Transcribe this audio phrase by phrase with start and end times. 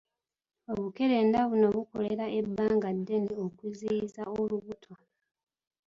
[0.71, 4.93] Obukerenda buno bukolera ebbanga ddene okuziyiza olubuto.